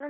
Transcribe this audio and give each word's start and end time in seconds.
Ya 0.00 0.06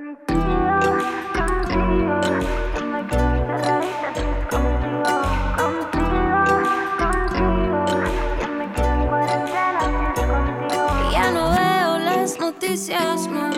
no 11.33 11.51
veo 11.53 11.99
las 12.01 12.39
noticias, 12.39 13.29
no, 13.29 13.49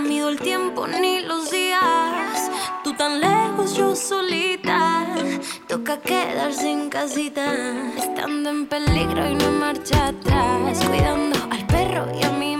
mido 0.00 0.28
el 0.28 0.38
tiempo 0.38 0.86
ni 0.86 1.20
los 1.20 1.50
días. 1.50 2.50
Tú 2.84 2.92
tan 2.92 3.20
lejos, 3.22 3.74
yo 3.74 3.96
solita. 3.96 5.06
Toca 5.68 5.98
quedarse 6.02 6.70
en 6.70 6.90
casita, 6.90 7.46
estando 7.96 8.50
en 8.50 8.66
peligro 8.66 9.26
y 9.26 9.36
no 9.36 9.52
marcha 9.52 10.08
atrás, 10.08 10.84
cuidando 10.86 11.38
al 11.50 11.66
perro 11.66 12.08
y 12.14 12.24
a 12.24 12.30
mi 12.32 12.57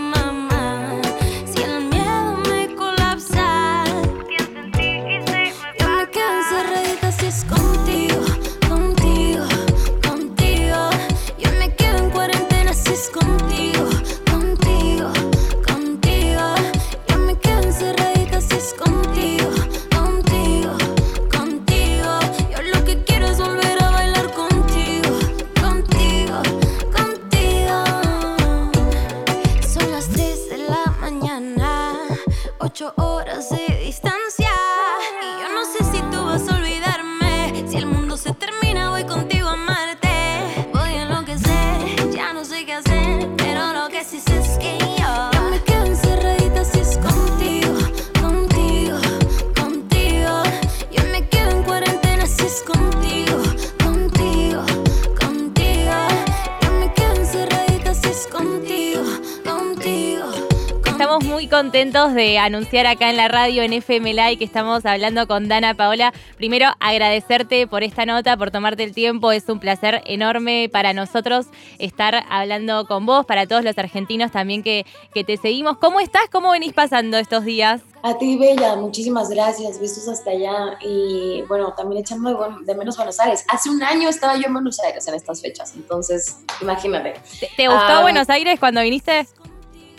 muy 61.48 61.62
contentos 61.62 62.12
de 62.14 62.38
anunciar 62.38 62.86
acá 62.86 63.08
en 63.08 63.16
la 63.16 63.28
radio 63.28 63.62
en 63.62 63.72
FM 63.72 64.12
Live 64.12 64.36
que 64.36 64.44
estamos 64.44 64.84
hablando 64.84 65.26
con 65.26 65.48
Dana 65.48 65.72
Paola. 65.72 66.12
Primero, 66.36 66.66
agradecerte 66.78 67.66
por 67.66 67.82
esta 67.82 68.04
nota, 68.04 68.36
por 68.36 68.50
tomarte 68.50 68.82
el 68.82 68.92
tiempo. 68.92 69.32
Es 69.32 69.48
un 69.48 69.58
placer 69.58 70.02
enorme 70.04 70.68
para 70.70 70.92
nosotros 70.92 71.46
estar 71.78 72.24
hablando 72.28 72.86
con 72.86 73.06
vos, 73.06 73.24
para 73.24 73.46
todos 73.46 73.64
los 73.64 73.78
argentinos 73.78 74.30
también 74.30 74.62
que, 74.62 74.84
que 75.14 75.24
te 75.24 75.36
seguimos. 75.36 75.78
¿Cómo 75.78 76.00
estás? 76.00 76.22
¿Cómo 76.30 76.50
venís 76.50 76.74
pasando 76.74 77.16
estos 77.16 77.44
días? 77.44 77.80
A 78.02 78.18
ti, 78.18 78.36
Bella, 78.36 78.76
muchísimas 78.76 79.30
gracias. 79.30 79.80
Vistos 79.80 80.06
hasta 80.08 80.32
allá. 80.32 80.78
Y 80.82 81.42
bueno, 81.48 81.72
también 81.74 82.02
echando 82.02 82.58
de, 82.66 82.74
menos 82.74 82.96
Buenos 82.96 83.18
Aires. 83.20 83.44
Hace 83.48 83.70
un 83.70 83.82
año 83.82 84.08
estaba 84.08 84.36
yo 84.36 84.46
en 84.46 84.52
Buenos 84.52 84.78
Aires 84.80 85.06
en 85.08 85.14
estas 85.14 85.40
fechas. 85.40 85.72
Entonces, 85.76 86.40
imagínate. 86.60 87.14
¿Te, 87.40 87.48
te 87.56 87.68
gustó 87.68 87.84
Ah. 87.88 88.02
Buenos 88.02 88.28
Aires 88.28 88.60
cuando 88.60 88.82
viniste? 88.82 89.26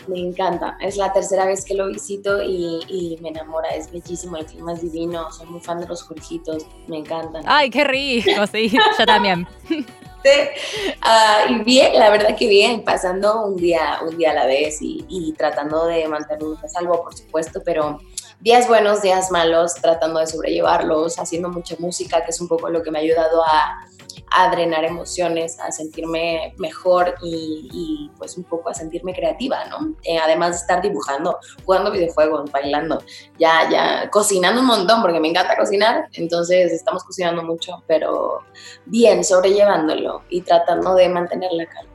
Me 0.06 0.18
encanta. 0.18 0.76
Es 0.80 0.96
la 0.96 1.12
tercera 1.12 1.44
vez 1.44 1.64
que 1.64 1.74
lo 1.74 1.86
visito 1.88 2.42
y, 2.42 2.80
y 2.88 3.18
me 3.20 3.30
enamora. 3.30 3.70
Es 3.70 3.90
bellísimo. 3.90 4.36
El 4.36 4.46
clima 4.46 4.72
es 4.72 4.82
divino. 4.82 5.30
Soy 5.32 5.46
muy 5.46 5.60
fan 5.60 5.80
de 5.80 5.86
los 5.86 6.02
Jorgitos. 6.02 6.66
Me 6.86 6.98
encantan. 6.98 7.42
Ay, 7.46 7.70
qué 7.70 7.84
rico, 7.84 8.46
sí, 8.46 8.70
yo 8.98 9.06
también. 9.06 9.46
Ah, 11.00 11.46
y 11.48 11.64
bien, 11.64 11.98
la 11.98 12.10
verdad 12.10 12.36
que 12.36 12.46
bien, 12.46 12.84
pasando 12.84 13.46
un 13.46 13.56
día, 13.56 14.00
un 14.06 14.18
día 14.18 14.32
a 14.32 14.34
la 14.34 14.46
vez 14.46 14.82
y, 14.82 15.04
y 15.08 15.32
tratando 15.32 15.86
de 15.86 16.06
mantenerme 16.08 16.56
a 16.62 16.68
salvo, 16.68 17.02
por 17.02 17.16
supuesto, 17.16 17.62
pero 17.64 18.00
días 18.40 18.68
buenos, 18.68 19.02
días 19.02 19.30
malos, 19.30 19.74
tratando 19.74 20.18
de 20.18 20.26
sobrellevarlos, 20.26 21.18
haciendo 21.18 21.50
mucha 21.50 21.76
música, 21.78 22.24
que 22.24 22.30
es 22.30 22.40
un 22.40 22.48
poco 22.48 22.70
lo 22.70 22.82
que 22.82 22.90
me 22.90 22.98
ha 22.98 23.02
ayudado 23.02 23.42
a, 23.44 23.86
drenar 24.52 24.84
emociones, 24.84 25.58
a 25.60 25.72
sentirme 25.72 26.54
mejor 26.56 27.14
y, 27.20 27.68
y, 27.72 28.10
pues 28.16 28.38
un 28.38 28.44
poco 28.44 28.70
a 28.70 28.74
sentirme 28.74 29.12
creativa, 29.12 29.64
¿no? 29.66 29.94
Eh, 30.04 30.18
además 30.18 30.52
de 30.52 30.56
estar 30.58 30.80
dibujando, 30.80 31.36
jugando 31.64 31.90
videojuegos, 31.90 32.50
bailando, 32.50 33.02
ya, 33.38 33.68
ya, 33.68 34.08
cocinando 34.08 34.60
un 34.60 34.68
montón, 34.68 35.02
porque 35.02 35.20
me 35.20 35.28
encanta 35.28 35.56
cocinar, 35.56 36.08
entonces 36.12 36.72
estamos 36.72 37.02
cocinando 37.04 37.42
mucho, 37.42 37.82
pero 37.88 38.38
bien, 38.86 39.24
sobrellevándolo 39.24 40.22
y 40.30 40.42
tratando 40.42 40.94
de 40.94 41.08
mantener 41.08 41.52
la 41.52 41.66
calma. 41.66 41.89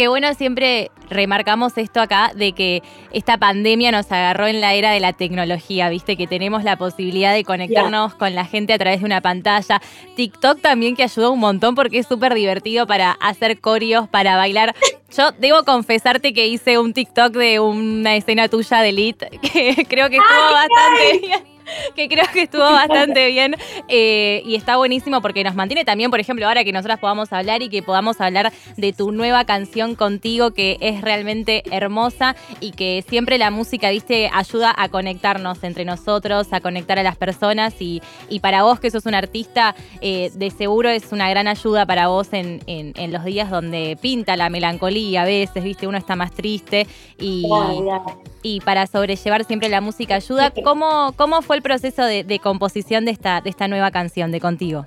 Qué 0.00 0.08
bueno, 0.08 0.32
siempre 0.32 0.90
remarcamos 1.10 1.76
esto 1.76 2.00
acá 2.00 2.32
de 2.34 2.52
que 2.52 2.82
esta 3.12 3.36
pandemia 3.36 3.92
nos 3.92 4.10
agarró 4.10 4.46
en 4.46 4.62
la 4.62 4.72
era 4.72 4.92
de 4.92 5.00
la 5.00 5.12
tecnología, 5.12 5.90
viste, 5.90 6.16
que 6.16 6.26
tenemos 6.26 6.64
la 6.64 6.76
posibilidad 6.76 7.34
de 7.34 7.44
conectarnos 7.44 8.14
con 8.14 8.34
la 8.34 8.46
gente 8.46 8.72
a 8.72 8.78
través 8.78 9.00
de 9.00 9.04
una 9.04 9.20
pantalla. 9.20 9.82
TikTok 10.16 10.62
también 10.62 10.96
que 10.96 11.02
ayudó 11.02 11.32
un 11.32 11.40
montón 11.40 11.74
porque 11.74 11.98
es 11.98 12.06
súper 12.06 12.32
divertido 12.32 12.86
para 12.86 13.10
hacer 13.10 13.60
coreos, 13.60 14.08
para 14.08 14.38
bailar. 14.38 14.74
Yo 15.14 15.32
debo 15.32 15.64
confesarte 15.64 16.32
que 16.32 16.46
hice 16.46 16.78
un 16.78 16.94
TikTok 16.94 17.34
de 17.34 17.60
una 17.60 18.16
escena 18.16 18.48
tuya 18.48 18.80
de 18.80 18.88
Elite 18.88 19.28
que 19.52 19.84
creo 19.86 20.08
que 20.08 20.16
estuvo 20.16 20.52
bastante 20.54 21.18
bien. 21.20 21.49
Que 21.96 22.08
creo 22.08 22.24
que 22.32 22.42
estuvo 22.42 22.62
bastante 22.72 23.26
bien 23.28 23.54
eh, 23.88 24.42
y 24.44 24.54
está 24.54 24.76
buenísimo 24.76 25.20
porque 25.20 25.42
nos 25.44 25.54
mantiene 25.54 25.84
también, 25.84 26.10
por 26.10 26.20
ejemplo, 26.20 26.46
ahora 26.46 26.64
que 26.64 26.72
nosotras 26.72 26.98
podamos 26.98 27.32
hablar 27.32 27.62
y 27.62 27.68
que 27.68 27.82
podamos 27.82 28.20
hablar 28.20 28.52
de 28.76 28.92
tu 28.92 29.12
nueva 29.12 29.44
canción 29.44 29.94
contigo, 29.94 30.52
que 30.52 30.76
es 30.80 31.00
realmente 31.00 31.62
hermosa 31.70 32.36
y 32.60 32.72
que 32.72 33.04
siempre 33.08 33.38
la 33.38 33.50
música, 33.50 33.90
viste, 33.90 34.30
ayuda 34.32 34.74
a 34.76 34.88
conectarnos 34.88 35.62
entre 35.64 35.84
nosotros, 35.84 36.52
a 36.52 36.60
conectar 36.60 36.98
a 36.98 37.02
las 37.02 37.16
personas 37.16 37.74
y, 37.80 38.00
y 38.28 38.40
para 38.40 38.62
vos 38.62 38.80
que 38.80 38.90
sos 38.90 39.06
un 39.06 39.14
artista, 39.14 39.74
eh, 40.00 40.30
de 40.34 40.50
seguro 40.50 40.88
es 40.88 41.12
una 41.12 41.28
gran 41.30 41.48
ayuda 41.48 41.86
para 41.86 42.08
vos 42.08 42.28
en, 42.32 42.60
en- 42.66 42.92
en 42.96 43.12
los 43.12 43.24
días 43.24 43.50
donde 43.50 43.96
pinta 44.00 44.36
la 44.36 44.48
melancolía 44.50 45.22
a 45.22 45.24
veces, 45.24 45.62
viste, 45.64 45.86
uno 45.86 45.98
está 45.98 46.16
más 46.16 46.32
triste 46.32 46.86
y, 47.18 47.44
y 48.42 48.60
para 48.60 48.86
sobrellevar 48.86 49.44
siempre 49.44 49.68
la 49.68 49.80
música 49.80 50.14
ayuda. 50.16 50.50
¿Cómo, 50.64 51.12
cómo 51.16 51.42
fue 51.42 51.56
el 51.56 51.59
proceso 51.62 52.04
de, 52.04 52.24
de 52.24 52.38
composición 52.38 53.04
de 53.04 53.12
esta, 53.12 53.40
de 53.40 53.50
esta 53.50 53.68
nueva 53.68 53.90
canción 53.90 54.32
de 54.32 54.40
Contigo? 54.40 54.86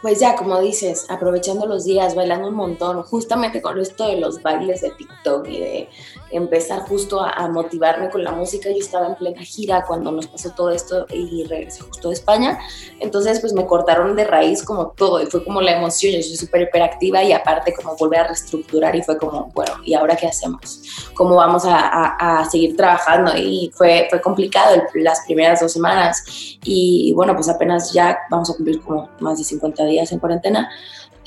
Pues 0.00 0.20
ya, 0.20 0.36
como 0.36 0.60
dices, 0.60 1.06
aprovechando 1.08 1.66
los 1.66 1.84
días, 1.84 2.14
bailando 2.14 2.46
un 2.48 2.54
montón, 2.54 3.02
justamente 3.02 3.60
con 3.60 3.80
esto 3.80 4.06
de 4.06 4.20
los 4.20 4.40
bailes 4.42 4.80
de 4.82 4.90
TikTok 4.90 5.48
y 5.48 5.58
de 5.58 5.88
empezar 6.30 6.82
justo 6.82 7.20
a, 7.20 7.30
a 7.30 7.48
motivarme 7.48 8.08
con 8.08 8.22
la 8.22 8.30
música. 8.30 8.68
Yo 8.70 8.76
estaba 8.78 9.08
en 9.08 9.16
plena 9.16 9.42
gira 9.42 9.84
cuando 9.88 10.12
nos 10.12 10.28
pasó 10.28 10.50
todo 10.52 10.70
esto 10.70 11.04
y 11.12 11.42
regresé 11.44 11.82
justo 11.82 12.08
de 12.08 12.14
España. 12.14 12.60
Entonces, 13.00 13.40
pues 13.40 13.52
me 13.54 13.66
cortaron 13.66 14.14
de 14.14 14.22
raíz 14.24 14.62
como 14.62 14.88
todo 14.88 15.20
y 15.20 15.26
fue 15.26 15.42
como 15.42 15.60
la 15.60 15.72
emoción. 15.76 16.12
Yo 16.14 16.22
soy 16.22 16.36
súper 16.36 16.62
hiperactiva 16.62 17.24
y 17.24 17.32
aparte 17.32 17.74
como 17.74 17.96
volver 17.96 18.20
a 18.20 18.26
reestructurar 18.28 18.94
y 18.94 19.02
fue 19.02 19.18
como, 19.18 19.50
bueno, 19.52 19.72
¿y 19.84 19.94
ahora 19.94 20.14
qué 20.14 20.28
hacemos? 20.28 20.80
¿Cómo 21.14 21.34
vamos 21.34 21.64
a, 21.64 21.76
a- 21.76 22.40
a 22.42 22.48
seguir 22.48 22.76
trabajando? 22.76 23.32
Y 23.36 23.72
fue, 23.74 24.06
fue 24.10 24.20
complicado 24.20 24.76
el- 24.76 25.02
las 25.02 25.22
primeras 25.26 25.58
dos 25.60 25.72
semanas 25.72 26.22
y 26.62 27.12
bueno, 27.14 27.34
pues 27.34 27.48
apenas 27.48 27.92
ya 27.92 28.16
vamos 28.30 28.48
a 28.50 28.54
cumplir 28.54 28.80
como 28.80 29.08
más 29.18 29.38
de 29.38 29.44
50 29.44 29.87
días 29.88 30.12
en 30.12 30.18
cuarentena. 30.18 30.70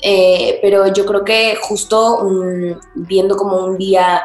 Eh, 0.00 0.58
pero 0.60 0.92
yo 0.92 1.06
creo 1.06 1.24
que 1.24 1.56
justo 1.60 2.28
viendo 2.94 3.36
como 3.36 3.58
un 3.64 3.78
día 3.78 4.20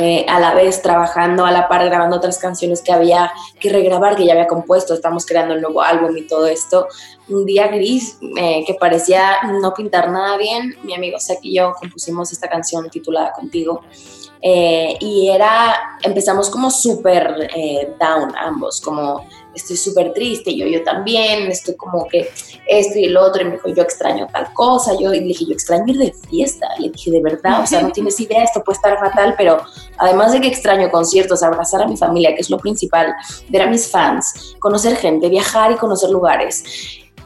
eh, 0.00 0.24
a 0.28 0.38
la 0.38 0.54
vez 0.54 0.80
trabajando 0.80 1.44
a 1.44 1.50
la 1.50 1.66
par 1.66 1.84
grabando 1.84 2.16
otras 2.16 2.38
canciones 2.38 2.82
que 2.82 2.92
había 2.92 3.32
que 3.58 3.70
regrabar, 3.70 4.14
que 4.14 4.24
ya 4.24 4.32
había 4.32 4.46
compuesto, 4.46 4.94
estamos 4.94 5.26
creando 5.26 5.54
el 5.54 5.60
nuevo 5.60 5.82
álbum 5.82 6.16
y 6.16 6.26
todo 6.26 6.46
esto, 6.46 6.86
un 7.28 7.44
día 7.44 7.66
gris 7.66 8.16
eh, 8.36 8.62
que 8.64 8.74
parecía 8.74 9.42
no 9.60 9.74
pintar 9.74 10.10
nada 10.10 10.36
bien, 10.36 10.76
mi 10.84 10.94
amigo 10.94 11.18
Zach 11.18 11.38
y 11.42 11.56
yo 11.56 11.72
compusimos 11.80 12.30
esta 12.30 12.48
canción 12.48 12.88
titulada 12.90 13.32
Contigo. 13.32 13.82
Eh, 14.40 14.96
y 15.00 15.28
era, 15.28 15.98
empezamos 16.02 16.48
como 16.50 16.70
súper 16.70 17.50
eh, 17.54 17.92
down 17.98 18.34
ambos, 18.36 18.80
como 18.80 19.26
estoy 19.54 19.76
súper 19.76 20.12
triste, 20.12 20.56
yo, 20.56 20.66
yo 20.66 20.82
también, 20.84 21.50
estoy 21.50 21.74
como 21.76 22.06
que 22.06 22.30
esto 22.66 22.98
y 22.98 23.06
el 23.06 23.16
otro, 23.16 23.42
y 23.42 23.46
me 23.46 23.52
dijo, 23.52 23.68
yo 23.68 23.82
extraño 23.82 24.26
tal 24.32 24.52
cosa, 24.52 24.92
yo 24.98 25.12
y 25.12 25.20
le 25.20 25.26
dije, 25.26 25.46
yo 25.46 25.52
extraño 25.52 25.84
ir 25.88 25.98
de 25.98 26.12
fiesta, 26.30 26.68
le 26.78 26.90
dije, 26.90 27.10
de 27.10 27.20
verdad, 27.20 27.62
o 27.62 27.66
sea, 27.66 27.82
no 27.82 27.90
tienes 27.92 28.18
idea, 28.20 28.44
esto 28.44 28.62
puede 28.62 28.76
estar 28.76 28.98
fatal, 28.98 29.34
pero 29.36 29.60
además 29.98 30.32
de 30.32 30.40
que 30.40 30.48
extraño 30.48 30.90
conciertos, 30.90 31.42
abrazar 31.42 31.82
a 31.82 31.88
mi 31.88 31.96
familia, 31.96 32.34
que 32.34 32.40
es 32.40 32.50
lo 32.50 32.58
principal, 32.58 33.14
ver 33.48 33.62
a 33.62 33.66
mis 33.66 33.90
fans, 33.90 34.54
conocer 34.60 34.96
gente, 34.96 35.28
viajar 35.28 35.72
y 35.72 35.76
conocer 35.76 36.10
lugares. 36.10 36.64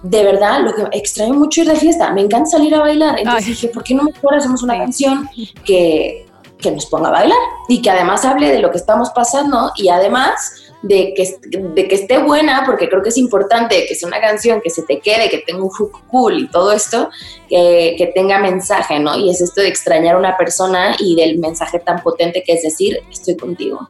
De 0.03 0.25
verdad, 0.25 0.61
lo 0.63 0.75
que 0.75 0.99
extraño 0.99 1.35
mucho 1.35 1.61
ir 1.61 1.69
de 1.69 1.77
fiesta, 1.77 2.13
me 2.13 2.23
encanta 2.23 2.51
salir 2.51 2.75
a 2.75 2.81
bailar. 2.81 3.21
Entonces 3.21 3.45
Ay. 3.45 3.51
dije, 3.53 3.69
¿por 3.69 3.85
qué 3.85 3.95
no 3.95 4.03
mejor 4.03 4.35
hacemos 4.35 4.61
una 4.65 4.77
canción 4.77 5.29
que, 5.65 6.27
que 6.63 6.71
nos 6.71 6.87
ponga 6.87 7.09
a 7.09 7.13
bailar 7.13 7.39
y 7.69 7.83
que 7.83 7.91
además 7.91 8.25
hable 8.25 8.49
de 8.49 8.61
lo 8.61 8.71
que 8.71 8.79
estamos 8.79 9.11
pasando 9.11 9.73
y 9.77 9.89
además 9.89 10.73
de 10.83 11.15
que, 11.15 11.37
de 11.51 11.89
que 11.89 11.95
esté 11.95 12.19
buena, 12.19 12.65
porque 12.67 12.89
creo 12.89 13.03
que 13.03 13.11
es 13.11 13.19
importante 13.19 13.87
que 13.87 13.95
sea 13.95 14.09
una 14.09 14.21
canción 14.21 14.61
que 14.61 14.71
se 14.71 14.83
te 14.83 15.01
quede, 15.01 15.29
que 15.29 15.39
tenga 15.39 15.63
un 15.63 15.71
hook 15.71 16.07
cool 16.09 16.39
y 16.39 16.49
todo 16.49 16.73
esto, 16.73 17.09
que, 17.49 17.95
que 17.99 18.07
tenga 18.15 18.39
mensaje, 18.39 18.99
¿no? 18.99 19.17
Y 19.17 19.31
es 19.31 19.41
esto 19.41 19.61
de 19.61 19.69
extrañar 19.69 20.17
a 20.17 20.19
una 20.19 20.37
persona 20.37 20.97
y 20.99 21.15
del 21.15 21.39
mensaje 21.39 21.79
tan 21.79 22.03
potente 22.03 22.43
que 22.45 22.55
es 22.55 22.63
decir, 22.63 22.99
estoy 23.11 23.37
contigo. 23.37 23.89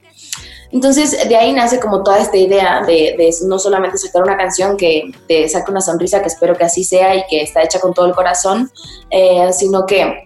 Entonces, 0.72 1.28
de 1.28 1.36
ahí 1.36 1.52
nace 1.52 1.78
como 1.78 2.02
toda 2.02 2.18
esta 2.18 2.36
idea 2.36 2.82
de, 2.86 3.30
no 3.44 3.58
solamente 3.58 3.98
sacar 3.98 4.22
una 4.22 4.38
canción 4.38 4.78
que 4.78 5.12
te 5.28 5.46
saque 5.48 5.70
una 5.70 5.82
sonrisa, 5.82 6.22
que 6.22 6.28
espero 6.28 6.56
que 6.56 6.64
así 6.64 6.82
sea 6.82 7.14
y 7.14 7.24
que 7.28 7.42
está 7.42 7.62
hecha 7.62 7.78
con 7.78 7.92
todo 7.92 8.06
el 8.06 8.14
corazón, 8.14 8.70
eh, 9.10 9.52
sino 9.52 9.84
que 9.84 10.22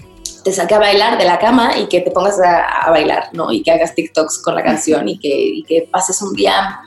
te 0.46 0.52
saque 0.52 0.76
a 0.76 0.78
bailar 0.78 1.18
de 1.18 1.24
la 1.24 1.40
cama 1.40 1.76
y 1.76 1.88
que 1.88 2.02
te 2.02 2.12
pongas 2.12 2.38
a, 2.38 2.88
bailar, 2.88 3.30
¿no? 3.32 3.50
Y 3.50 3.64
que 3.64 3.72
hagas 3.72 3.96
TikToks 3.96 4.40
con 4.44 4.54
la 4.54 4.62
canción 4.62 5.08
y 5.08 5.18
que, 5.18 5.88
pases 5.90 6.22
un 6.22 6.34
día 6.34 6.82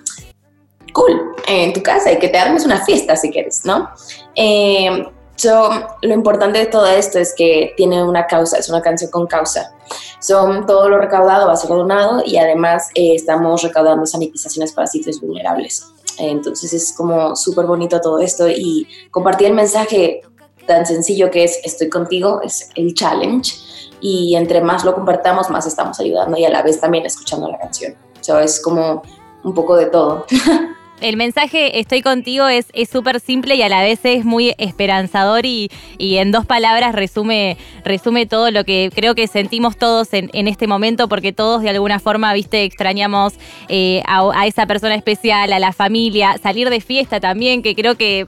cool 0.94 1.36
en 1.46 1.74
tu 1.74 1.84
casa 1.84 2.10
y 2.10 2.20
que 2.20 2.30
te 2.30 2.38
armes 2.38 2.64
una 2.64 2.86
fiesta 2.86 3.18
si 3.18 3.30
quieres, 3.30 3.66
¿no? 3.66 3.90
Eh, 4.34 5.06
So, 5.36 5.70
lo 6.02 6.14
importante 6.14 6.60
de 6.60 6.66
todo 6.66 6.86
esto 6.86 7.18
es 7.18 7.34
que 7.34 7.74
tiene 7.78 8.04
una 8.04 8.28
causa, 8.28 8.58
es 8.58 8.68
una 8.68 8.82
canción 8.82 9.10
con 9.10 9.26
causa. 9.26 9.74
Son 10.20 10.66
todo 10.66 10.90
lo 10.90 10.98
recaudado 10.98 11.48
va 11.48 11.54
a 11.54 11.56
ser 11.56 11.70
donado 11.70 12.22
y 12.26 12.36
además 12.36 12.90
eh, 12.94 13.16
estamos 13.16 13.64
recaudando 13.64 14.06
sanitizaciones 14.06 14.74
para 14.74 14.88
sitios 14.88 15.22
vulnerables. 15.22 15.94
Entonces 16.18 16.74
es 16.74 16.92
como 16.92 17.38
súper 17.38 17.68
bonito 17.68 18.02
todo 18.02 18.20
esto 18.20 18.50
y 18.50 18.86
compartir 19.12 19.48
el 19.48 19.54
mensaje 19.54 20.20
tan 20.70 20.86
sencillo 20.86 21.32
que 21.32 21.44
es 21.44 21.60
estoy 21.64 21.90
contigo 21.90 22.42
es 22.44 22.70
el 22.76 22.94
challenge 22.94 23.56
y 24.02 24.36
entre 24.36 24.62
más 24.62 24.86
lo 24.86 24.94
compartamos 24.94 25.50
más 25.50 25.66
estamos 25.66 26.00
ayudando 26.00 26.38
y 26.38 26.46
a 26.46 26.50
la 26.50 26.62
vez 26.62 26.80
también 26.80 27.08
escuchando 27.08 27.50
la 27.50 27.58
canción. 27.58 27.96
So, 28.22 28.40
es 28.40 28.62
como 28.62 29.02
un 29.44 29.54
poco 29.56 29.76
de 29.76 29.88
todo. 29.88 30.28
el 31.02 31.18
mensaje 31.18 31.80
estoy 31.80 32.02
contigo 32.02 32.48
es 32.48 32.68
súper 32.90 33.20
simple 33.20 33.56
y 33.56 33.62
a 33.62 33.70
la 33.70 33.82
vez 33.82 34.00
es 34.04 34.26
muy 34.26 34.54
esperanzador 34.58 35.46
y, 35.46 35.70
en 35.98 36.32
dos 36.32 36.46
palabras 36.46 36.94
resume, 36.94 37.58
resume 37.84 38.26
todo 38.26 38.52
lo 38.52 38.64
que 38.64 38.92
creo 38.94 39.16
que 39.16 39.28
sentimos 39.28 39.78
todos 39.78 40.10
en, 40.12 40.48
este 40.48 40.68
momento 40.68 41.08
porque 41.08 41.32
todos 41.34 41.62
de 41.62 41.70
alguna 41.70 42.00
forma, 42.00 42.34
viste, 42.34 42.64
extrañamos 42.64 43.34
eh, 43.68 44.02
a, 44.08 44.48
esa 44.48 44.66
persona 44.66 44.96
especial, 44.96 45.54
a 45.54 45.60
la 45.60 45.74
familia, 45.74 46.38
salir 46.42 46.70
de 46.70 46.82
fiesta 46.82 47.20
también, 47.20 47.62
que 47.62 47.76
creo 47.76 47.96
que 47.96 48.26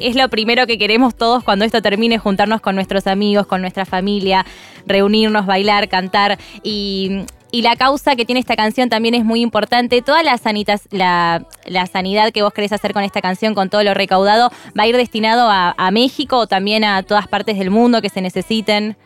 es 0.00 0.16
lo 0.16 0.28
primero 0.28 0.66
que 0.66 0.78
queremos 0.78 1.14
todos 1.14 1.44
cuando 1.44 1.64
esto 1.64 1.82
termine, 1.82 2.18
juntarnos 2.18 2.60
con 2.60 2.74
nuestros 2.74 3.06
amigos, 3.06 3.46
con 3.46 3.60
nuestra 3.60 3.84
familia, 3.84 4.44
reunirnos, 4.86 5.46
bailar, 5.46 5.88
cantar. 5.88 6.38
Y 6.62 7.24
y 7.50 7.62
la 7.62 7.76
causa 7.76 8.16
que 8.16 8.24
tiene 8.24 8.40
esta 8.40 8.56
canción 8.56 8.88
también 8.88 9.14
es 9.14 9.24
muy 9.24 9.40
importante. 9.40 10.02
Toda 10.02 10.22
la, 10.22 10.36
sanitas, 10.38 10.82
la, 10.90 11.44
sanidad 11.90 12.32
que 12.32 12.42
vos 12.42 12.52
querés 12.52 12.72
hacer 12.72 12.92
con 12.92 13.04
esta 13.04 13.22
canción, 13.22 13.54
con 13.54 13.70
todo 13.70 13.82
lo 13.82 13.94
recaudado, 13.94 14.50
va 14.78 14.82
a 14.82 14.86
ir 14.86 14.96
destinado 14.96 15.48
a, 15.50 15.74
a 15.76 15.90
México 15.90 16.38
o 16.38 16.46
también 16.46 16.84
a 16.84 17.02
todas 17.02 17.26
partes 17.28 17.58
del 17.58 17.70
mundo 17.70 18.02
que 18.02 18.10
se 18.10 18.20
necesiten. 18.20 18.96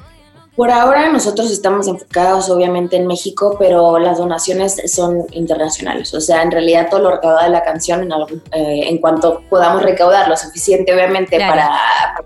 Por 0.55 0.71
ahora 0.71 1.09
nosotros 1.09 1.51
estamos 1.51 1.89
enfocados 1.89 2.51
obviamente 2.51 2.97
en 2.97 3.07
México, 3.07 3.57
pero 3.59 3.99
las 3.99 4.19
donaciones 4.19 4.83
son 4.93 5.25
internacionales. 5.31 6.13
O 6.13 6.21
sea, 6.21 6.43
en 6.43 6.51
realidad 6.51 6.89
todo 6.91 7.01
lo 7.01 7.11
recaudado 7.13 7.45
de 7.45 7.49
la 7.49 7.65
canción, 7.65 8.03
en, 8.03 8.13
eh, 8.13 8.89
en 8.91 8.99
cuanto 8.99 9.43
podamos 9.49 9.83
recaudar 9.83 10.29
lo 10.29 10.37
suficiente 10.37 10.93
obviamente 10.93 11.39
para, 11.39 11.71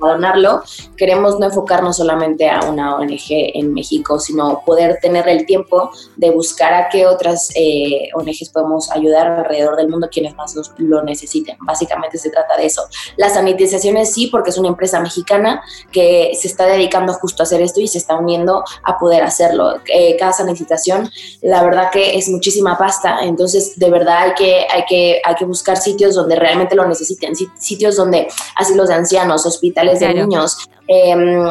donarlo, 0.00 0.62
queremos 0.96 1.38
no 1.38 1.46
enfocarnos 1.46 1.96
solamente 1.96 2.50
a 2.50 2.61
una 2.69 2.96
ONG 2.96 3.26
en 3.28 3.73
México, 3.73 4.19
sino 4.19 4.62
poder 4.67 4.99
tener 5.00 5.28
el 5.28 5.46
tiempo 5.46 5.90
de 6.17 6.31
buscar 6.31 6.75
a 6.75 6.88
qué 6.88 7.06
otras 7.06 7.50
eh, 7.55 8.08
ONGs 8.14 8.50
podemos 8.50 8.90
ayudar 8.90 9.28
alrededor 9.28 9.76
del 9.76 9.88
mundo 9.88 10.08
quienes 10.11 10.34
más 10.34 10.55
lo 10.78 11.02
necesiten. 11.05 11.56
Básicamente 11.61 12.19
se 12.19 12.31
trata 12.31 12.56
de 12.56 12.67
eso. 12.67 12.82
Las 13.17 13.34
sanitizaciones 13.34 14.12
sí, 14.12 14.26
porque 14.26 14.50
es 14.50 14.58
una 14.58 14.69
empresa 14.69 14.99
mexicana 15.00 15.62
que 15.93 16.32
se 16.34 16.49
está 16.49 16.67
dedicando 16.67 17.12
justo 17.14 17.43
a 17.43 17.44
hacer 17.44 17.62
esto 17.62 17.81
y 17.81 17.87
se 17.87 17.99
está 17.99 18.15
uniendo 18.18 18.64
a 18.82 18.98
poder 18.98 19.22
hacerlo. 19.22 19.80
Eh, 19.92 20.16
cada 20.18 20.32
sanitización, 20.32 21.10
la 21.42 21.62
verdad 21.62 21.90
que 21.90 22.16
es 22.16 22.28
muchísima 22.28 22.76
pasta, 22.78 23.20
entonces 23.22 23.78
de 23.78 23.90
verdad 23.90 24.18
hay 24.18 24.34
que, 24.34 24.66
hay 24.70 24.84
que, 24.88 25.20
hay 25.24 25.34
que 25.34 25.44
buscar 25.44 25.76
sitios 25.76 26.14
donde 26.14 26.36
realmente 26.36 26.74
lo 26.74 26.86
necesiten, 26.86 27.34
sitios 27.58 27.96
donde 27.96 28.28
asilos 28.56 28.88
de 28.88 28.94
ancianos, 28.94 29.46
hospitales 29.46 30.00
de 30.00 30.14
niños, 30.14 30.56
em, 30.88 31.44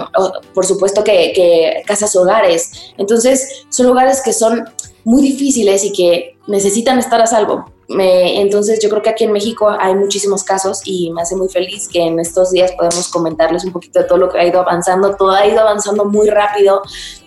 por 0.53 0.65
supuesto 0.65 1.03
que, 1.03 1.33
que 1.33 1.83
casas 1.85 2.15
hogares. 2.15 2.93
Entonces 2.97 3.65
son 3.69 3.87
lugares 3.87 4.21
que 4.21 4.33
son 4.33 4.65
muy 5.03 5.21
difíciles 5.21 5.83
y 5.83 5.91
que 5.91 6.37
necesitan 6.47 6.99
estar 6.99 7.21
a 7.21 7.27
salvo 7.27 7.65
entonces 7.87 8.79
yo 8.81 8.89
creo 8.89 9.01
que 9.01 9.09
aquí 9.09 9.23
en 9.25 9.31
México 9.31 9.69
hay 9.69 9.95
muchísimos 9.95 10.43
casos 10.43 10.81
y 10.85 11.11
me 11.11 11.21
hace 11.21 11.35
muy 11.35 11.49
feliz 11.49 11.87
que 11.87 12.01
en 12.01 12.19
estos 12.19 12.51
días 12.51 12.71
podemos 12.71 13.07
comentarles 13.09 13.63
un 13.63 13.71
poquito 13.71 13.99
de 13.99 14.05
todo 14.05 14.17
lo 14.17 14.29
que 14.29 14.39
ha 14.39 14.45
ido 14.45 14.59
avanzando. 14.59 15.15
Todo 15.15 15.31
ha 15.31 15.45
ido 15.45 15.61
avanzando 15.61 16.05
muy 16.05 16.29
rápido 16.29 16.81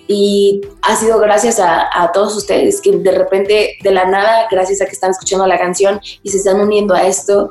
y 0.08 0.60
ha 0.82 0.96
sido 0.96 1.19
gracias 1.19 1.60
a, 1.60 2.10
todos 2.12 2.37
ustedes 2.37 2.81
que 2.81 2.96
de 2.96 3.12
repente, 3.12 3.76
de 3.82 3.90
la 3.90 4.06
nada, 4.06 4.49
gracias 4.50 4.81
a 4.81 4.87
que 4.87 4.93
están 4.93 5.10
escuchando 5.10 5.46
la 5.46 5.58
canción 5.58 6.00
y 6.22 6.31
se 6.31 6.38
están 6.38 6.61
uniendo 6.61 6.94
a 6.94 7.06
esto, 7.06 7.50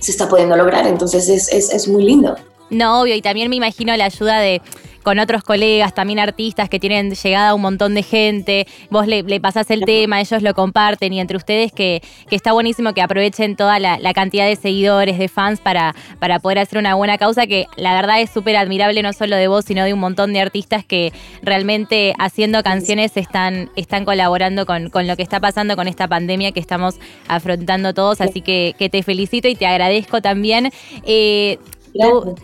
se 0.00 0.10
está 0.10 0.28
pudiendo 0.28 0.56
lograr. 0.56 0.86
Entonces 0.86 1.28
es, 1.28 1.50
es, 1.52 1.72
es 1.72 1.88
muy 1.88 2.04
lindo. 2.04 2.36
No, 2.74 3.00
obvio, 3.00 3.14
y 3.14 3.22
también 3.22 3.48
me 3.48 3.56
imagino 3.56 3.96
la 3.96 4.06
ayuda 4.06 4.40
de 4.40 4.60
con 5.04 5.18
otros 5.18 5.44
colegas, 5.44 5.94
también 5.94 6.18
artistas 6.18 6.68
que 6.68 6.80
tienen 6.80 7.14
llegada 7.14 7.50
a 7.50 7.54
un 7.54 7.60
montón 7.60 7.94
de 7.94 8.02
gente, 8.02 8.66
vos 8.90 9.06
le, 9.06 9.22
le 9.22 9.38
pasás 9.38 9.70
el 9.70 9.82
tema, 9.84 10.20
ellos 10.20 10.42
lo 10.42 10.54
comparten 10.54 11.12
y 11.12 11.20
entre 11.20 11.36
ustedes 11.36 11.72
que, 11.72 12.02
que 12.28 12.34
está 12.34 12.52
buenísimo 12.52 12.94
que 12.94 13.02
aprovechen 13.02 13.54
toda 13.54 13.78
la, 13.78 14.14
cantidad 14.14 14.46
de 14.46 14.56
seguidores, 14.56 15.18
de 15.18 15.28
fans 15.28 15.60
para, 15.60 15.94
para 16.18 16.38
poder 16.38 16.58
hacer 16.58 16.78
una 16.78 16.94
buena 16.94 17.18
causa 17.18 17.46
que 17.46 17.66
la 17.76 17.92
verdad 17.94 18.20
es 18.20 18.30
súper 18.30 18.56
admirable 18.56 19.02
no 19.02 19.12
solo 19.12 19.36
de 19.36 19.46
vos, 19.46 19.66
sino 19.66 19.84
de 19.84 19.92
un 19.92 20.00
montón 20.00 20.32
de 20.32 20.40
artistas 20.40 20.84
que 20.84 21.12
realmente 21.42 22.14
haciendo 22.18 22.62
canciones 22.62 23.16
están, 23.16 23.70
están 23.76 24.06
colaborando 24.06 24.64
con, 24.64 24.88
con 24.88 25.06
lo 25.06 25.16
que 25.16 25.22
está 25.22 25.38
pasando 25.38 25.76
con 25.76 25.86
esta 25.86 26.08
pandemia 26.08 26.52
que 26.52 26.60
estamos 26.60 26.94
afrontando 27.28 27.92
todos, 27.92 28.22
así 28.22 28.40
que, 28.40 28.74
te 28.90 29.02
felicito 29.02 29.48
y 29.48 29.54
te 29.54 29.66
agradezco 29.66 30.22
también. 30.22 30.70
Eh, 31.04 31.58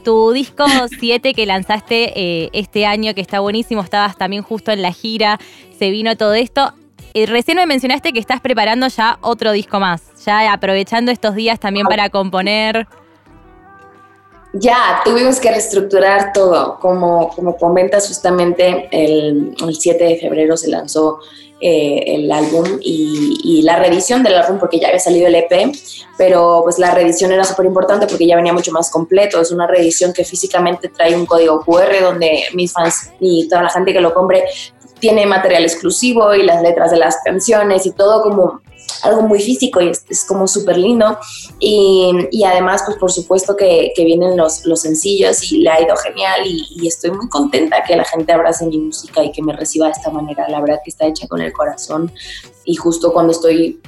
tu, 0.05 0.33
disco 0.33 0.65
7 0.99 1.35
que 1.35 1.47
lanzaste 1.47 2.13
eh, 2.15 2.51
este 2.53 2.87
año, 2.87 3.15
que 3.15 3.21
está 3.21 3.41
buenísimo, 3.41 3.83
estabas 3.83 4.17
también 4.17 4.43
justo 4.43 4.71
en 4.71 4.83
la 4.83 4.93
gira, 4.93 5.39
se 5.79 5.91
vino 5.91 6.17
todo 6.17 6.35
esto. 6.35 6.73
Eh, 7.15 7.27
recién 7.27 7.57
me 7.57 7.67
mencionaste 7.67 8.13
que 8.13 8.21
estás 8.21 8.41
preparando 8.41 8.87
ya 8.89 9.19
otro 9.21 9.53
disco 9.53 9.81
más, 9.81 10.03
ya 10.25 10.53
aprovechando 10.53 11.11
estos 11.11 11.35
días 11.35 11.59
también 11.59 11.87
para 11.87 12.09
componer. 12.11 12.87
Ya, 14.53 15.01
tuvimos 15.05 15.39
que 15.39 15.51
reestructurar 15.51 16.33
todo. 16.33 16.79
Como, 16.81 17.29
como 17.31 17.57
comentas, 17.57 18.09
justamente 18.09 18.89
el, 18.91 19.55
el 19.65 19.75
7 19.75 20.03
de 20.03 20.17
febrero 20.17 20.57
se 20.57 20.69
lanzó 20.69 21.21
eh, 21.63 22.15
el 22.15 22.33
álbum 22.33 22.65
y, 22.81 23.61
la 23.63 23.77
reedición 23.77 24.23
del 24.23 24.35
álbum 24.35 24.59
porque 24.59 24.81
ya 24.81 24.89
había 24.89 24.99
salido 24.99 25.27
el 25.27 25.35
EP, 25.35 25.71
pero 26.17 26.63
pues 26.65 26.79
la 26.79 26.95
reedición 26.95 27.31
era 27.31 27.45
súper 27.45 27.67
importante 27.67 28.07
porque 28.07 28.27
ya 28.27 28.35
venía 28.35 28.55
mucho 28.55 28.73
más 28.73 28.91
completo. 28.91 29.39
Es 29.41 29.53
una 29.53 29.67
reedición 29.67 30.15
que 30.15 30.25
físicamente 30.25 30.89
trae 30.89 31.15
un 31.15 31.27
código 31.27 31.61
QR 31.61 32.01
donde 32.01 32.45
mis 32.55 32.73
fans 32.73 33.13
y 33.21 33.47
toda 33.49 33.65
la 33.65 33.69
gente 33.69 33.93
que 33.93 34.01
lo 34.01 34.15
compre 34.15 34.45
tiene 34.99 35.27
material 35.27 35.65
exclusivo 35.65 36.35
y 36.35 36.43
las 36.43 36.63
letras 36.63 36.91
de 36.91 36.97
las 36.97 37.19
canciones 37.23 37.85
y 37.85 37.93
todo 37.93 38.23
como 38.23 38.63
algo 39.03 39.23
muy 39.23 39.41
físico 39.41 39.81
y 39.81 39.89
es, 39.89 40.25
como 40.25 40.47
súper 40.47 40.79
lindo. 40.79 41.19
Y, 41.59 42.11
y, 42.31 42.45
además, 42.45 42.83
pues 42.85 42.99
por 42.99 43.13
supuesto 43.13 43.57
que, 43.57 43.93
que, 43.95 44.05
vienen 44.05 44.37
los, 44.37 44.65
los 44.65 44.83
sencillos 44.83 45.53
y 45.53 45.59
le 45.59 45.71
ha 45.71 45.81
ido 45.83 45.97
genial 45.97 46.47
y, 46.47 46.67
y, 46.77 46.87
estoy 46.87 47.11
muy 47.11 47.29
contenta 47.29 47.83
que 47.85 47.97
la 47.97 48.05
gente 48.05 48.33
abrace 48.33 48.67
mi 48.67 48.79
música 48.79 49.23
y 49.23 49.33
que 49.33 49.43
me 49.43 49.55
reciba 49.55 49.87
de 49.87 49.93
esta 49.93 50.11
manera. 50.11 50.49
La 50.49 50.61
verdad 50.61 50.81
que 50.85 50.91
está 50.91 51.07
hecha 51.07 51.27
con 51.29 51.41
el 51.41 51.53
corazón 51.53 52.13
y 52.65 52.77
justo 52.77 53.13
cuando 53.13 53.33
estoy 53.33 53.81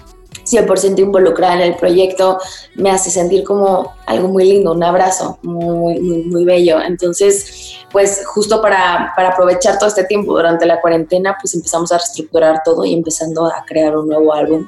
100% 0.45 0.99
involucrada 0.99 1.55
en 1.55 1.61
el 1.61 1.77
proyecto, 1.77 2.39
me 2.75 2.91
hace 2.91 3.11
sentir 3.11 3.45
como 3.45 3.95
algo 4.07 4.29
muy 4.29 4.45
lindo, 4.45 4.73
un 4.73 4.83
abrazo 4.83 5.39
muy, 5.43 6.01
muy, 6.01 6.25
muy 6.25 6.45
bello. 6.45 6.81
Entonces, 6.81 7.77
pues 7.91 8.25
justo 8.27 8.61
para, 8.61 9.13
para, 9.15 9.31
aprovechar 9.31 9.79
todo 9.79 9.89
este 9.89 10.05
tiempo 10.05 10.33
durante 10.33 10.67
la 10.67 10.81
cuarentena, 10.81 11.37
pues 11.41 11.55
empezamos 11.55 11.93
a 11.93 11.99
reestructurar 11.99 12.63
todo 12.65 12.85
y 12.85 12.93
empezando 12.93 13.47
a 13.47 13.65
crear 13.67 13.97
un 13.97 14.09
nuevo 14.09 14.33
álbum 14.33 14.67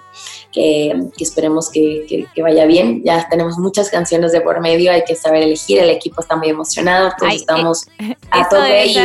que, 0.55 0.95
que 1.17 1.25
esperemos 1.25 1.69
que, 1.69 2.27
que, 2.33 2.43
vaya 2.43 2.65
bien. 2.65 3.03
Ya 3.05 3.27
tenemos 3.29 3.59
muchas 3.59 3.91
canciones 3.91 4.33
de 4.33 4.41
por 4.41 4.61
medio, 4.61 4.93
hay 4.93 5.03
que 5.05 5.17
saber 5.17 5.43
elegir, 5.43 5.81
el 5.81 5.91
equipo 5.91 6.21
está 6.23 6.37
muy 6.37 6.49
emocionado, 6.49 7.11
todos 7.19 7.35
estamos 7.35 7.87
eh, 7.99 8.15
a 8.31 8.49
tope 8.49 8.87
y 8.87 8.97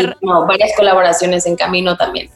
varias 0.47 0.71
colaboraciones 0.77 1.45
en 1.47 1.55
camino 1.55 1.97
también. 1.97 2.29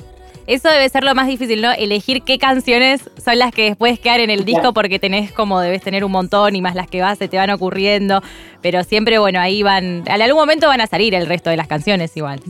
Eso 0.46 0.68
debe 0.68 0.90
ser 0.90 1.06
lo 1.06 1.16
más 1.16 1.28
difícil, 1.28 1.62
¿no? 1.62 1.72
Elegir 1.72 2.24
qué 2.24 2.38
canciones 2.38 3.10
son 3.24 3.40
las 3.40 3.54
que 3.54 3.64
después 3.64 3.98
quedar 3.98 4.20
en 4.20 4.30
el 4.30 4.44
disco 4.44 4.74
porque 4.74 5.00
tenés 5.00 5.32
como 5.32 5.62
debes 5.62 5.82
tener 5.82 6.04
un 6.04 6.12
montón 6.12 6.54
y 6.54 6.62
más 6.62 6.76
las 6.76 6.90
que 6.90 7.02
vas 7.02 7.18
se 7.18 7.30
te 7.30 7.38
van 7.38 7.50
ocurriendo. 7.50 8.22
Pero 8.62 8.84
siempre, 8.84 9.20
bueno, 9.20 9.40
ahí 9.40 9.64
van. 9.64 10.04
En 10.06 10.22
algún 10.22 10.42
momento 10.42 10.68
van 10.68 10.82
a 10.82 10.88
salir 10.88 11.16
el 11.16 11.28
resto 11.28 11.50
de 11.50 11.56
las 11.56 11.68
canciones 11.68 12.18
igual. 12.18 12.42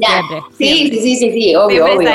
Sí, 0.57 0.89
sí, 0.89 1.17
sí, 1.17 1.31
sí, 1.31 1.55
obvio, 1.55 1.85
obvio. 1.85 2.09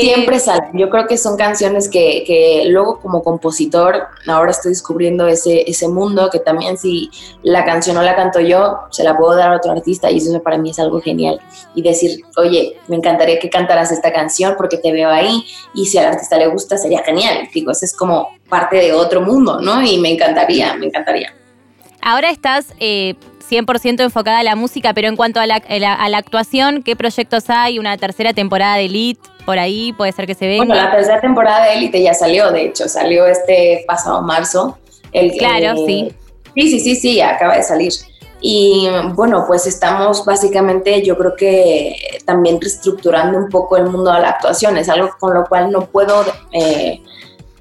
Siempre 0.00 0.40
salen. 0.40 0.70
Yo 0.74 0.90
creo 0.90 1.06
que 1.06 1.16
son 1.16 1.36
canciones 1.36 1.88
que, 1.88 2.24
que, 2.26 2.64
luego 2.68 3.00
como 3.00 3.22
compositor, 3.22 4.08
ahora 4.26 4.50
estoy 4.50 4.70
descubriendo 4.70 5.26
ese, 5.26 5.68
ese 5.70 5.88
mundo 5.88 6.30
que 6.30 6.38
también 6.38 6.78
si 6.78 7.10
la 7.42 7.64
canción 7.64 7.96
no 7.96 8.02
la 8.02 8.16
canto 8.16 8.40
yo, 8.40 8.78
se 8.90 9.04
la 9.04 9.16
puedo 9.16 9.36
dar 9.36 9.52
a 9.52 9.56
otro 9.56 9.72
artista 9.72 10.10
y 10.10 10.18
eso 10.18 10.42
para 10.42 10.58
mí 10.58 10.70
es 10.70 10.78
algo 10.78 11.00
genial. 11.00 11.40
Y 11.74 11.82
decir, 11.82 12.20
oye, 12.36 12.76
me 12.88 12.96
encantaría 12.96 13.38
que 13.38 13.50
cantaras 13.50 13.92
esta 13.92 14.12
canción 14.12 14.54
porque 14.56 14.78
te 14.78 14.92
veo 14.92 15.10
ahí 15.10 15.44
y 15.74 15.86
si 15.86 15.98
al 15.98 16.06
artista 16.06 16.36
le 16.38 16.48
gusta 16.48 16.76
sería 16.76 17.02
genial. 17.02 17.48
Digo, 17.54 17.70
eso 17.70 17.84
es 17.84 17.94
como 17.94 18.28
parte 18.48 18.76
de 18.76 18.92
otro 18.92 19.20
mundo, 19.20 19.60
¿no? 19.60 19.82
Y 19.82 19.98
me 19.98 20.12
encantaría, 20.12 20.74
me 20.74 20.86
encantaría. 20.86 21.34
Ahora 22.04 22.28
estás 22.28 22.66
eh, 22.80 23.14
100% 23.48 24.02
enfocada 24.02 24.40
a 24.40 24.42
la 24.42 24.56
música, 24.56 24.92
pero 24.92 25.08
en 25.08 25.16
cuanto 25.16 25.40
a 25.40 25.46
la, 25.46 25.56
a 25.56 26.08
la, 26.10 26.18
actuación, 26.18 26.82
¿qué 26.82 26.96
proyectos 26.96 27.48
hay? 27.48 27.78
¿Una 27.78 27.96
tercera 27.96 28.34
temporada 28.34 28.76
de 28.76 28.84
Elite 28.84 29.20
por 29.46 29.58
ahí? 29.58 29.94
¿Puede 29.94 30.12
ser 30.12 30.26
que 30.26 30.34
se 30.34 30.46
venga? 30.46 30.66
Bueno, 30.66 30.74
la 30.74 30.90
tercera 30.90 31.22
temporada 31.22 31.64
de 31.64 31.74
Elite 31.74 32.02
ya 32.02 32.12
salió, 32.12 32.52
de 32.52 32.66
hecho, 32.66 32.88
salió 32.88 33.26
este 33.26 33.84
pasado 33.86 34.20
marzo. 34.20 34.78
El, 35.12 35.32
claro, 35.32 35.78
sí. 35.86 36.12
Sí, 36.54 36.68
sí, 36.68 36.80
sí, 36.80 36.96
sí, 36.96 37.20
acaba 37.22 37.56
de 37.56 37.62
salir. 37.62 37.92
Y 38.42 38.86
bueno, 39.14 39.46
pues 39.46 39.66
estamos 39.66 40.26
básicamente, 40.26 41.02
yo 41.02 41.16
creo 41.16 41.34
que 41.34 41.96
también 42.26 42.60
reestructurando 42.60 43.38
un 43.38 43.48
poco 43.48 43.78
el 43.78 43.86
mundo 43.86 44.12
de 44.12 44.20
la 44.20 44.28
actuación. 44.28 44.76
Es 44.76 44.90
algo 44.90 45.08
con 45.18 45.32
lo 45.32 45.46
cual 45.46 45.70
no 45.70 45.86
puedo 45.86 46.22
eh, 46.52 47.00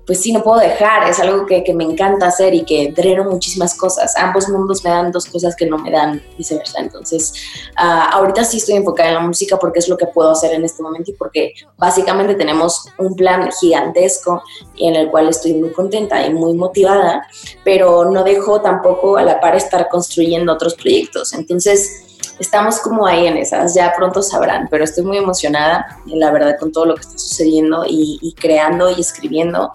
pues 0.06 0.22
sí, 0.22 0.34
no 0.34 0.44
puedo 0.44 0.60
dejar, 0.60 1.10
es 1.10 1.20
algo 1.20 1.46
que, 1.46 1.64
me 1.74 1.86
encanta 1.86 2.28
hacer 2.28 2.54
y 2.54 2.66
que 2.66 2.92
dreno 2.96 3.24
muchísimas 3.24 3.76
cosas. 3.76 4.16
Ambos 4.18 4.50
mundos 4.50 4.84
me 4.84 4.90
dan 4.90 5.12
dos 5.12 5.26
cosas 5.26 5.56
que 5.56 5.66
no 5.66 5.78
me 5.78 5.92
dan 5.92 6.22
viceversa. 6.38 6.82
Entonces, 6.82 7.34
ah, 7.78 8.10
ahorita 8.14 8.44
sí 8.44 8.58
estoy 8.58 8.76
enfocada 8.76 9.10
en 9.10 9.16
la 9.16 9.22
música 9.22 9.58
porque 9.58 9.80
es 9.80 9.88
lo 9.88 9.98
que 9.98 10.06
puedo 10.08 10.32
hacer 10.32 10.54
en 10.54 10.66
este 10.66 10.84
momento 10.84 11.12
y 11.12 11.14
porque 11.14 11.54
básicamente 11.78 12.36
tenemos 12.36 12.86
un 12.98 13.16
plan 13.16 13.50
gigantesco 13.60 14.44
en 14.78 14.96
el 14.96 15.10
cual 15.10 15.30
estoy 15.30 15.54
muy 15.54 15.72
contenta 15.72 16.26
y 16.26 16.34
muy 16.34 16.54
motivada, 16.54 17.26
pero 17.64 18.10
no 18.12 18.24
dejo 18.24 18.62
tampoco 18.62 19.18
a 19.18 19.24
la 19.24 19.40
par 19.40 19.56
estar 19.56 19.88
construyendo 19.90 20.54
otros 20.54 20.76
proyectos. 20.76 21.34
Entonces, 21.34 22.13
estamos 22.40 22.80
como 22.80 23.06
ahí 23.06 23.28
en 23.28 23.38
esas, 23.38 23.74
ya 23.74 23.94
pronto 23.96 24.22
sabrán, 24.22 24.68
pero 24.70 24.84
estoy 24.84 25.04
muy 25.04 25.18
emocionada, 25.18 26.00
la 26.06 26.32
verdad, 26.32 26.58
con 26.60 26.72
todo 26.72 26.86
lo 26.86 26.96
que 26.96 27.02
está 27.02 27.18
sucediendo 27.18 27.84
y, 27.88 28.34
creando 28.40 28.90
y 28.90 29.00
escribiendo. 29.00 29.74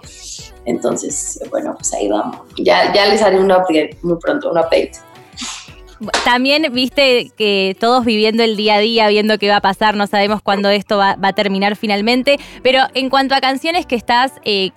Entonces, 0.65 1.41
bueno, 1.51 1.75
pues 1.75 1.93
ahí 1.95 2.09
vamos. 2.09 2.41
Ya, 2.59 2.93
ya 2.93 3.07
les 3.07 3.23
haré 3.23 3.39
un 3.39 3.51
update 3.51 3.99
muy 4.03 4.19
pronto, 4.19 4.51
un 4.51 4.59
update. 4.59 4.93
También 6.25 6.67
viste 6.73 7.33
que 7.37 7.77
todos 7.79 8.05
viviendo 8.05 8.43
el 8.43 8.57
día 8.57 8.77
a 8.77 8.79
día, 8.79 9.09
viendo 9.09 9.39
qué 9.39 9.49
va 9.49 9.57
a 9.57 9.61
pasar, 9.61 9.97
no 9.97 10.07
sabemos 10.07 10.43
cuándo 10.43 10.69
esto 10.71 10.97
va, 10.97 11.17
a 11.21 11.33
terminar 11.33 11.77
finalmente, 11.77 12.39
pero 12.63 12.81
en 12.95 13.11
cuanto 13.11 13.35
a 13.35 13.41
canciones 13.41 13.87
que 13.87 13.97
estás 13.97 14.33
eh, 14.45 14.71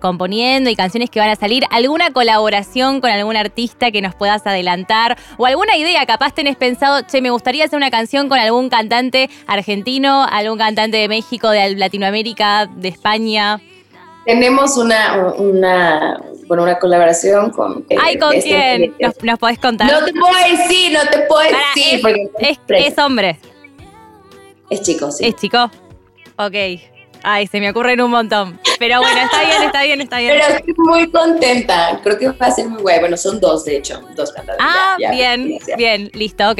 componiendo 0.00 0.70
y 0.70 0.76
canciones 0.76 1.10
que 1.10 1.20
van 1.20 1.28
a 1.28 1.36
salir, 1.36 1.64
¿alguna 1.70 2.10
colaboración 2.12 3.00
con 3.00 3.10
algún 3.10 3.36
artista 3.36 3.90
que 3.90 4.00
nos 4.00 4.14
puedas 4.14 4.46
adelantar? 4.46 5.18
¿O 5.36 5.46
alguna 5.46 5.76
idea? 5.76 6.04
Capaz 6.06 6.34
tenés 6.34 6.56
pensado, 6.56 7.02
che, 7.02 7.20
me 7.20 7.30
gustaría 7.30 7.64
hacer 7.64 7.76
una 7.76 7.90
canción 7.90 8.28
con 8.28 8.38
algún 8.38 8.68
cantante 8.68 9.28
argentino, 9.46 10.24
algún 10.24 10.58
cantante 10.58 10.96
de 10.96 11.08
México, 11.08 11.50
de 11.50 11.76
Latinoamérica, 11.76 12.66
de 12.66 12.88
España. 12.88 13.60
Tenemos 14.24 14.78
una, 14.78 15.34
una, 15.36 16.20
bueno, 16.46 16.62
una 16.62 16.78
colaboración 16.78 17.50
con... 17.50 17.84
Eh, 17.88 17.96
Ay, 18.00 18.18
¿con 18.18 18.34
este 18.34 18.48
quién? 18.48 18.94
¿Nos, 19.00 19.22
¿Nos, 19.22 19.38
podés 19.38 19.58
contar? 19.58 19.90
No 19.90 20.04
te 20.04 20.12
puedo 20.12 20.34
decir, 20.50 20.92
no 20.92 21.00
te 21.10 21.18
puedo 21.20 21.42
decir. 21.42 22.30
Es, 22.38 22.58
es, 22.68 22.98
hombre. 22.98 23.38
Es 24.70 24.82
chico, 24.82 25.10
sí. 25.10 25.26
Es 25.26 25.36
chico. 25.36 25.70
Ok. 26.36 26.54
Ay, 27.26 27.46
se 27.46 27.58
me 27.58 27.70
ocurren 27.70 28.00
un 28.02 28.10
montón. 28.10 28.60
Pero 28.78 28.98
bueno, 29.00 29.18
está 29.18 29.44
bien, 29.44 29.62
está 29.62 29.82
bien, 29.84 30.00
está 30.02 30.18
bien. 30.18 30.32
Pero 30.34 30.56
estoy 30.56 30.74
muy 30.76 31.10
contenta. 31.10 32.00
Creo 32.02 32.18
que 32.18 32.28
va 32.28 32.46
a 32.46 32.50
ser 32.50 32.68
muy 32.68 32.82
guay. 32.82 33.00
Bueno, 33.00 33.16
son 33.16 33.40
dos, 33.40 33.64
de 33.64 33.78
hecho. 33.78 34.02
Dos 34.14 34.30
cantantes. 34.30 34.58
Ah, 34.60 34.96
bien, 34.98 35.58
bien, 35.78 36.10
listo, 36.12 36.50
ok. 36.50 36.58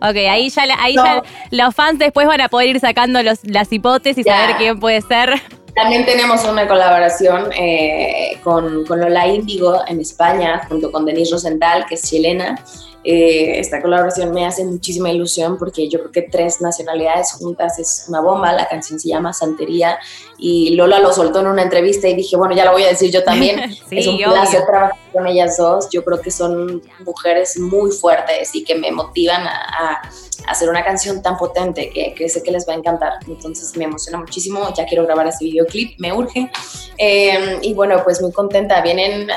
Ok, 0.00 0.16
ahí 0.30 0.48
ya, 0.48 0.62
ahí 0.78 0.94
ya 0.94 1.22
los 1.50 1.74
fans 1.74 1.98
después 1.98 2.26
van 2.26 2.40
a 2.40 2.48
poder 2.48 2.68
ir 2.68 2.80
sacando 2.80 3.22
los, 3.22 3.40
las 3.42 3.70
hipótesis 3.70 4.26
y 4.26 4.28
saber 4.28 4.56
quién 4.56 4.80
puede 4.80 5.02
ser. 5.02 5.42
También 5.78 6.04
tenemos 6.04 6.44
una 6.44 6.66
colaboración 6.66 7.52
eh, 7.56 8.36
con, 8.42 8.84
con, 8.84 9.00
Lola 9.00 9.28
Índigo 9.28 9.80
en 9.86 10.00
España, 10.00 10.62
junto 10.68 10.90
con 10.90 11.06
Denise 11.06 11.30
Rosenthal, 11.30 11.86
que 11.86 11.94
es 11.94 12.02
chilena. 12.02 12.60
Eh, 13.04 13.58
esta 13.58 13.80
colaboración 13.80 14.32
me 14.32 14.44
hace 14.44 14.64
muchísima 14.64 15.10
ilusión 15.10 15.56
porque 15.56 15.88
yo 15.88 16.00
creo 16.00 16.12
que 16.12 16.22
tres 16.22 16.60
nacionalidades 16.60 17.32
juntas 17.32 17.78
es 17.78 18.06
una 18.08 18.20
bomba. 18.20 18.52
La 18.52 18.68
canción 18.68 18.98
se 18.98 19.08
llama 19.08 19.32
Santería 19.32 19.98
y 20.36 20.74
Lola 20.74 20.98
lo 20.98 21.12
soltó 21.12 21.40
en 21.40 21.46
una 21.46 21.62
entrevista 21.62 22.08
y 22.08 22.14
dije, 22.14 22.36
bueno, 22.36 22.54
ya 22.54 22.64
lo 22.64 22.72
voy 22.72 22.84
a 22.84 22.88
decir 22.88 23.10
yo 23.10 23.22
también. 23.24 23.60
es 23.90 24.06
un 24.06 24.18
placer 24.18 24.64
trabajar 24.66 24.98
con 25.12 25.26
ellas 25.26 25.56
dos. 25.56 25.88
Yo 25.90 26.04
creo 26.04 26.20
que 26.20 26.30
son 26.30 26.82
mujeres 27.04 27.58
muy 27.58 27.90
fuertes 27.90 28.54
y 28.54 28.64
que 28.64 28.74
me 28.74 28.90
motivan 28.90 29.46
a 29.46 30.00
hacer 30.48 30.68
una 30.68 30.84
canción 30.84 31.22
tan 31.22 31.36
potente 31.36 31.90
que, 31.90 32.28
sé 32.28 32.42
que 32.42 32.50
les 32.50 32.66
va 32.68 32.72
a 32.72 32.76
encantar. 32.76 33.12
Entonces 33.26 33.76
me 33.76 33.84
emociona 33.84 34.18
muchísimo, 34.18 34.72
ya 34.74 34.86
quiero 34.86 35.04
grabar 35.04 35.26
ese 35.26 35.44
videoclip, 35.44 35.98
me 35.98 36.12
urge. 36.12 36.50
Em, 36.96 37.58
y 37.62 37.74
bueno, 37.74 38.02
pues 38.02 38.20
muy 38.22 38.32
contenta, 38.32 38.80
vienen, 38.80 39.28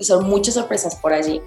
son 0.00 0.28
muchas 0.28 0.54
sorpresas 0.54 0.96
por 0.96 1.12
allí. 1.12 1.40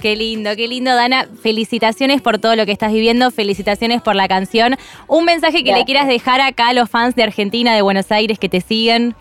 Qué 0.00 0.14
lindo, 0.16 0.50
qué 0.56 0.68
lindo, 0.68 0.94
Dana. 0.94 1.28
Felicitaciones 1.42 2.22
por 2.22 2.38
todo 2.38 2.54
lo 2.56 2.66
que 2.66 2.72
estás 2.72 2.92
viviendo, 2.92 3.30
felicitaciones 3.30 4.00
por 4.00 4.14
la 4.14 4.28
canción. 4.28 4.76
Un 5.08 5.24
mensaje 5.24 5.64
que 5.64 5.72
le 5.72 5.84
quieras 5.84 6.06
dejar 6.06 6.40
acá 6.40 6.68
a 6.68 6.72
los 6.72 6.88
fans 6.88 7.14
de 7.14 7.24
Argentina, 7.24 7.74
de 7.74 7.82
Buenos 7.82 8.10
Aires 8.12 8.38
que 8.38 8.48
te 8.48 8.60
siguen. 8.60 9.16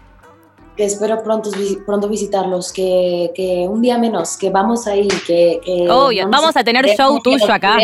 Espero 0.78 1.24
pronto, 1.24 1.50
pronto 1.88 2.08
visitarlos, 2.08 2.72
que, 2.72 3.66
un 3.68 3.82
día 3.82 3.98
menos, 3.98 4.38
que 4.38 4.52
vamos 4.52 4.86
ahí, 4.86 5.08
que... 5.26 5.60
que 5.66 5.86
vamos, 6.30 6.56
a 6.56 6.64
tener 6.64 6.86
show 6.96 7.20
tuyo 7.24 7.52
acá. 7.52 7.78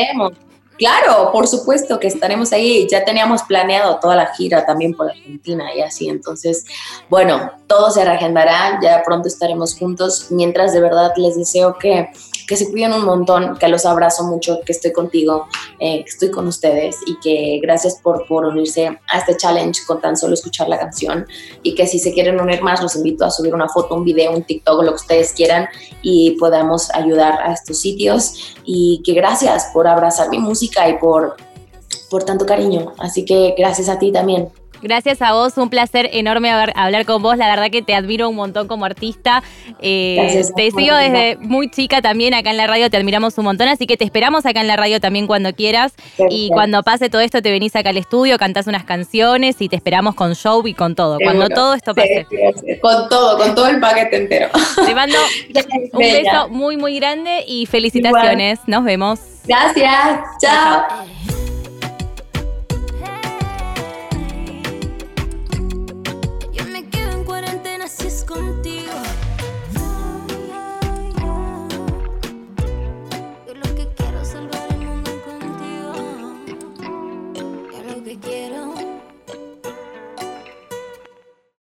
Claro, 0.77 1.31
por 1.31 1.47
supuesto 1.47 1.99
que 1.99 2.07
estaremos 2.07 2.51
ahí. 2.51 2.87
Ya 2.89 3.05
teníamos 3.05 3.43
planeado 3.43 3.99
toda 3.99 4.15
la 4.15 4.33
gira 4.33 4.65
también 4.65 4.95
por 4.95 5.09
Argentina 5.09 5.73
y 5.75 5.81
así. 5.81 6.09
Entonces, 6.09 6.65
bueno, 7.09 7.51
todo 7.67 7.91
se 7.91 8.03
reagendará. 8.03 8.79
Ya 8.81 9.03
pronto 9.03 9.27
estaremos 9.27 9.77
juntos. 9.77 10.27
Mientras 10.29 10.73
de 10.73 10.81
verdad 10.81 11.11
les 11.17 11.37
deseo 11.37 11.77
que 11.77 12.09
que 12.47 12.57
se 12.57 12.69
cuiden 12.69 12.93
un 12.93 13.05
montón, 13.05 13.57
que 13.57 13.67
los 13.67 13.85
abrazo 13.85 14.23
mucho, 14.25 14.59
que 14.65 14.73
estoy 14.73 14.91
contigo, 14.91 15.47
eh, 15.79 16.03
que 16.03 16.09
estoy 16.09 16.31
con 16.31 16.47
ustedes 16.47 16.97
y 17.05 17.17
que 17.19 17.59
gracias 17.61 17.99
por, 18.01 18.27
por 18.27 18.45
unirse 18.45 18.87
a 18.87 19.19
este 19.19 19.37
challenge 19.37 19.81
con 19.85 20.01
tan 20.01 20.17
solo 20.17 20.33
escuchar 20.33 20.67
la 20.67 20.79
canción 20.79 21.25
y 21.61 21.75
que 21.75 21.87
si 21.87 21.99
se 21.99 22.13
quieren 22.13 22.39
unir 22.39 22.61
más 22.61 22.81
los 22.81 22.95
invito 22.95 23.25
a 23.25 23.31
subir 23.31 23.53
una 23.53 23.69
foto, 23.69 23.95
un 23.95 24.03
video, 24.03 24.31
un 24.31 24.43
TikTok, 24.43 24.83
lo 24.83 24.91
que 24.91 24.95
ustedes 24.95 25.33
quieran 25.33 25.67
y 26.01 26.31
podamos 26.39 26.93
ayudar 26.93 27.39
a 27.41 27.53
estos 27.53 27.79
sitios 27.79 28.55
y 28.65 29.01
que 29.05 29.13
gracias 29.13 29.69
por 29.73 29.87
abrazar 29.87 30.29
mi 30.29 30.39
música 30.39 30.62
y 30.63 30.93
por, 30.99 31.35
por 32.09 32.23
tanto 32.23 32.45
cariño. 32.45 32.93
Así 32.99 33.25
que 33.25 33.55
gracias 33.57 33.89
a 33.89 33.99
ti 33.99 34.11
también. 34.11 34.49
Gracias 34.83 35.21
a 35.21 35.31
vos, 35.31 35.57
un 35.57 35.69
placer 35.69 36.09
enorme 36.11 36.51
hablar 36.51 37.05
con 37.05 37.23
vos. 37.23 37.37
La 37.37 37.47
verdad 37.47 37.71
que 37.71 37.81
te 37.81 37.95
admiro 37.95 38.27
un 38.27 38.35
montón 38.35 38.67
como 38.67 38.83
artista. 38.83 39.41
Eh, 39.79 40.43
te 40.57 40.71
sigo 40.71 40.93
desde 40.97 41.37
muy 41.37 41.71
chica 41.71 42.01
también 42.01 42.33
acá 42.33 42.51
en 42.51 42.57
la 42.57 42.67
radio, 42.67 42.89
te 42.89 42.97
admiramos 42.97 43.37
un 43.37 43.45
montón, 43.45 43.69
así 43.69 43.87
que 43.87 43.95
te 43.95 44.03
esperamos 44.03 44.45
acá 44.45 44.59
en 44.59 44.67
la 44.67 44.75
radio 44.75 44.99
también 44.99 45.25
cuando 45.25 45.53
quieras. 45.53 45.93
Y 46.29 46.49
cuando 46.49 46.83
pase 46.83 47.09
todo 47.09 47.21
esto, 47.21 47.41
te 47.41 47.49
venís 47.49 47.73
acá 47.77 47.91
al 47.91 47.97
estudio, 47.97 48.37
cantás 48.37 48.67
unas 48.67 48.83
canciones 48.83 49.61
y 49.61 49.69
te 49.69 49.77
esperamos 49.77 50.15
con 50.15 50.35
show 50.35 50.67
y 50.67 50.73
con 50.73 50.95
todo. 50.95 51.17
Cuando 51.23 51.47
todo 51.47 51.75
esto 51.75 51.95
pase. 51.95 52.27
con 52.81 53.07
todo, 53.07 53.37
con 53.37 53.55
todo 53.55 53.67
el 53.67 53.79
paquete 53.79 54.17
entero. 54.17 54.49
Te 54.85 54.93
mando 54.93 55.17
un 55.93 55.99
beso 55.99 56.49
muy, 56.49 56.75
muy 56.75 56.97
grande 56.97 57.45
y 57.47 57.67
felicitaciones. 57.67 58.59
Nos 58.67 58.83
vemos. 58.83 59.32
Gracias, 59.45 60.19
chao. 60.39 61.42